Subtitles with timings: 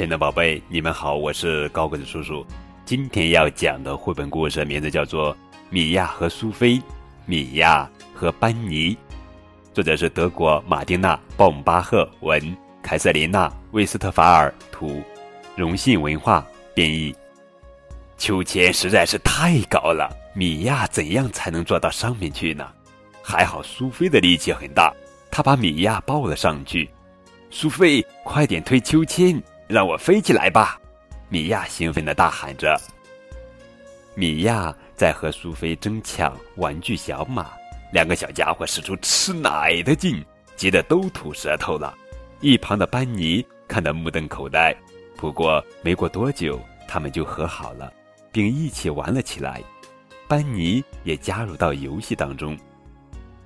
[0.00, 2.42] 亲爱的宝贝，你们好，我是高个子叔叔。
[2.86, 5.34] 今天要讲的绘本故事名字叫做
[5.68, 6.78] 《米娅和苏菲》，
[7.26, 8.96] 米娅和班尼，
[9.74, 15.02] 作者是德国马丁娜·鲍姆巴赫文，凯瑟琳娜·威斯特法尔图，
[15.54, 17.14] 荣信文化编译。
[18.16, 22.66] 秋千实在是太高了，米娅怎样才能坐到上面去呢？
[23.22, 24.94] 还好苏菲的力气很大，
[25.30, 26.88] 她把米娅抱了上去。
[27.50, 30.80] 苏菲，快点推秋千，让我飞起来吧！
[31.28, 32.76] 米娅兴奋地大喊着。
[34.16, 37.52] 米娅在和苏菲争抢玩具小马，
[37.92, 40.24] 两个小家伙使出吃奶的劲，
[40.56, 41.96] 急得都吐舌头了。
[42.40, 44.74] 一旁的班尼看得目瞪口呆。
[45.16, 47.92] 不过没过多久，他们就和好了，
[48.32, 49.62] 并一起玩了起来。
[50.26, 52.58] 班尼也加入到游戏当中。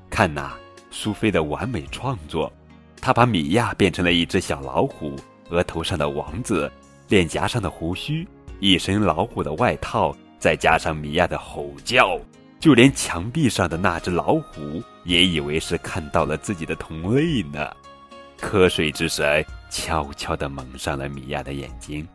[0.09, 0.55] 看呐，
[0.91, 2.51] 苏菲的完美创作，
[2.99, 5.15] 她把米娅变成了一只小老虎，
[5.51, 6.71] 额头上的王子。
[7.09, 8.27] 脸颊上的胡须，
[8.61, 12.19] 一身老虎的外套，再加上米娅的吼叫，
[12.59, 17.71] 就连墙壁上的那只老虎也以为是看到了自己的同类呢。
[18.41, 22.09] 瞌睡之神悄悄地蒙上了米娅的眼睛。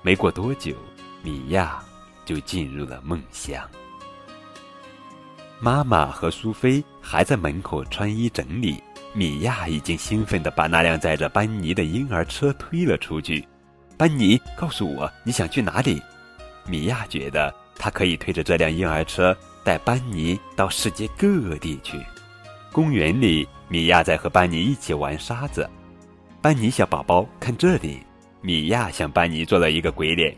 [0.00, 0.74] 没过多久，
[1.22, 1.78] 米娅
[2.24, 3.62] 就进入了梦乡。
[5.58, 13.44] 妈妈和苏菲还在门口穿衣整理，米娅已经兴奋地把那辆载着班尼的婴儿车推了出去。
[13.96, 16.00] 班尼，告诉我你想去哪里？
[16.66, 22.00] 米娅觉得她可以推着这辆婴儿车带班尼到世界各地去。
[22.72, 25.68] 公园里，米娅在和班尼一起玩沙子。
[26.40, 28.00] 班尼小宝宝，看这里！
[28.40, 30.34] 米娅向班尼做了一个鬼脸。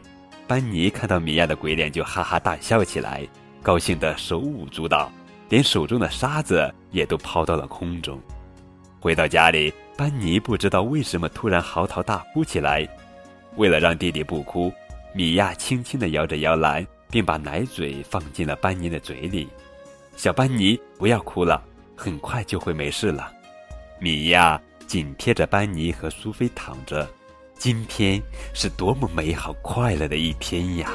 [0.48, 3.28] 班尼看到米娅的鬼脸就哈哈大笑起来，
[3.62, 5.12] 高兴得手舞足蹈，
[5.50, 8.18] 连手中的沙子也都抛到了空中。
[9.02, 12.88] 回到家里，班尼不知道为什么突然嚎啕大哭起来。
[13.56, 14.72] 为了让弟弟不哭，
[15.12, 19.48] 米娅轻轻地摇着摇篮，并把奶嘴放进了班尼的嘴里。
[20.14, 21.60] 小班尼，不要哭了，
[21.96, 23.32] 很快就会没事了。
[23.98, 27.10] 米娅紧贴着班尼和苏菲躺着。
[27.58, 28.22] 今天
[28.54, 30.92] 是多么美好快乐的一天呀！